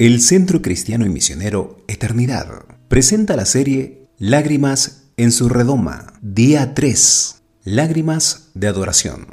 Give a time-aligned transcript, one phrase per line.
[0.00, 7.42] El Centro Cristiano y Misionero Eternidad presenta la serie Lágrimas en su redoma, día 3,
[7.62, 9.28] Lágrimas de Adoración.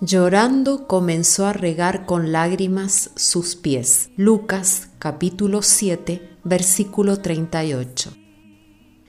[0.00, 4.08] Llorando comenzó a regar con lágrimas sus pies.
[4.16, 8.14] Lucas capítulo 7, versículo 38.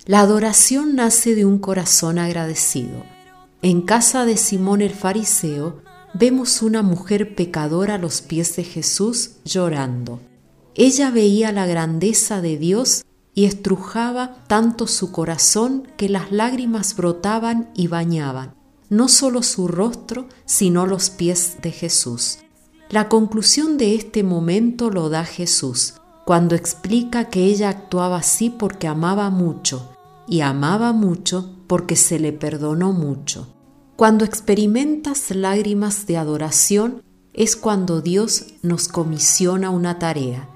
[0.06, 3.06] La adoración nace de un corazón agradecido.
[3.62, 5.82] En casa de Simón el fariseo
[6.14, 10.20] vemos una mujer pecadora a los pies de Jesús llorando.
[10.76, 13.06] Ella veía la grandeza de Dios
[13.36, 18.56] y estrujaba tanto su corazón que las lágrimas brotaban y bañaban,
[18.90, 22.40] no solo su rostro, sino los pies de Jesús.
[22.90, 28.88] La conclusión de este momento lo da Jesús, cuando explica que ella actuaba así porque
[28.88, 29.90] amaba mucho,
[30.28, 33.48] y amaba mucho porque se le perdonó mucho.
[33.96, 40.53] Cuando experimentas lágrimas de adoración es cuando Dios nos comisiona una tarea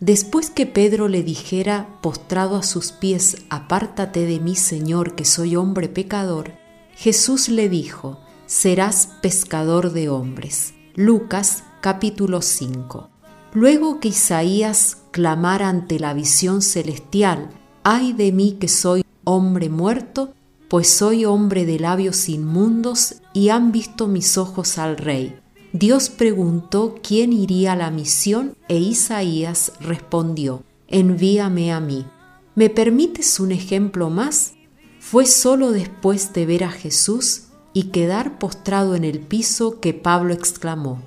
[0.00, 5.56] Después que Pedro le dijera, postrado a sus pies, Apártate de mí, Señor, que soy
[5.56, 6.52] hombre pecador,
[6.94, 10.74] Jesús le dijo, Serás pescador de hombres.
[10.94, 13.10] Lucas capítulo 5.
[13.54, 17.50] Luego que Isaías clamara ante la visión celestial,
[17.82, 20.32] Ay de mí que soy hombre muerto,
[20.68, 25.40] pues soy hombre de labios inmundos y han visto mis ojos al Rey
[25.72, 32.06] Dios preguntó quién iría a la misión e Isaías respondió, envíame a mí.
[32.54, 34.54] ¿Me permites un ejemplo más?
[34.98, 40.32] Fue solo después de ver a Jesús y quedar postrado en el piso que Pablo
[40.32, 41.02] exclamó,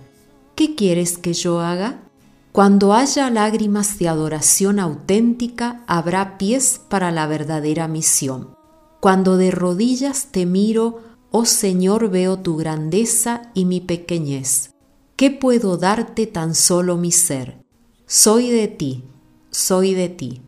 [0.55, 2.03] ¿qué quieres que yo haga?
[2.51, 8.55] Cuando haya lágrimas de adoración auténtica, habrá pies para la verdadera misión.
[8.99, 10.99] Cuando de rodillas te miro,
[11.33, 14.71] Oh Señor, veo tu grandeza y mi pequeñez.
[15.15, 17.63] ¿Qué puedo darte tan solo mi ser?
[18.05, 19.05] Soy de ti,
[19.49, 20.41] soy de ti.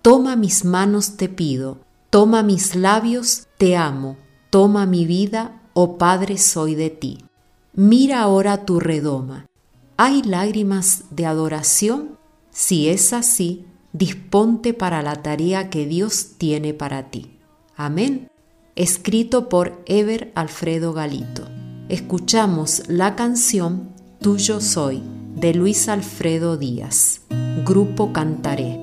[0.00, 4.16] Toma mis manos, te pido, toma mis labios, te amo,
[4.48, 7.18] toma mi vida, oh Padre, soy de ti.
[7.74, 9.46] Mira ahora tu redoma.
[9.98, 12.18] ¿Hay lágrimas de adoración?
[12.50, 17.38] Si es así, disponte para la tarea que Dios tiene para ti.
[17.76, 18.30] Amén
[18.76, 21.48] escrito por Ever Alfredo Galito.
[21.88, 25.02] Escuchamos la canción Tuyo Soy
[25.34, 27.22] de Luis Alfredo Díaz.
[27.64, 28.78] Grupo Cantaré.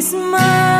[0.00, 0.77] Christmas.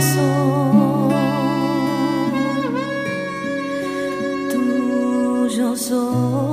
[0.00, 1.10] corazón
[4.50, 6.49] tuyo soy.